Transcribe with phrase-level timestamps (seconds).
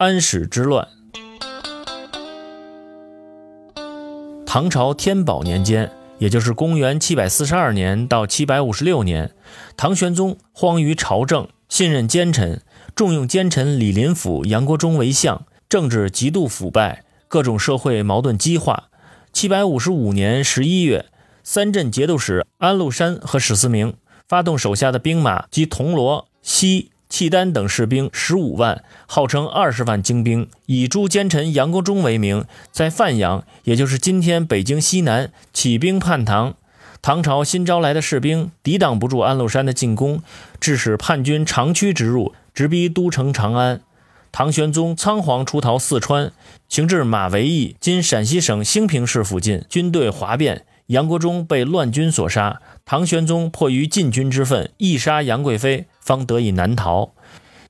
[0.00, 0.88] 安史之乱。
[4.46, 9.34] 唐朝天宝年间，也就是公元七百四十二年到七百五十六年，
[9.76, 12.62] 唐玄宗荒于朝政，信任奸臣，
[12.96, 18.84] 重用奸臣李林甫、杨国忠为相，政治极度腐败，各种社会矛盾激化。
[19.34, 21.04] 七百五十五年十一月，
[21.44, 23.92] 三镇节度使安禄山和史思明
[24.26, 26.90] 发动手下的兵马及铜锣、锡。
[27.10, 36.54] 契丹等士兵十五万，号称二十万精兵，以诛奸臣杨国忠为名，在范阳，也就是今天北京西南，起兵叛唐。
[37.02, 40.22] 唐朝新招来的士兵抵挡不住安禄山的进攻，
[40.60, 43.80] 致使叛军长驱直入，直逼都城长安。
[44.32, 46.30] 唐玄宗仓皇出逃四川，
[46.68, 50.64] 行至马嵬驿（今陕西省兴平市附近），军队哗变。
[50.86, 57.12] 杨国忠被乱军所杀，唐玄宗迫于禁军之愤，缢杀杨贵妃，方得以南逃。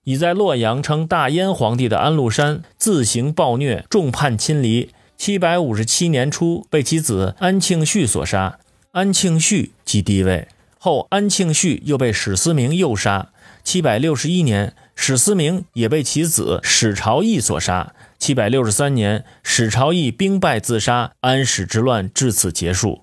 [0.04, 4.88] 已在洛阳称大燕皇帝的安禄山自行暴虐，众叛亲离。
[5.18, 8.59] 七百五十七年初，被其子安庆绪所杀，
[8.92, 10.48] 安庆绪即帝位。
[10.78, 13.28] 后安庆绪又被史思明诱杀。
[13.62, 17.93] 七百六十一年，史思明也被其子史朝义所杀。
[18.18, 23.02] 七百六十三年，史朝义兵败自杀，安史之乱至此结束。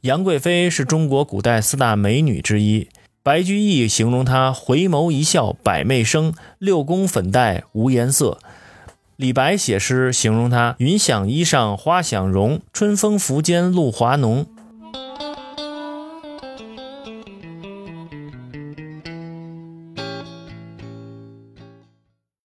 [0.00, 2.88] 杨贵妃是中国古代四大美女之一。
[3.26, 8.38] 白居易形容他回眸一笑百媚生，六宫粉黛无颜色。
[9.16, 14.46] 李白写诗形容他云想衣裳花想容，春风拂槛露华浓。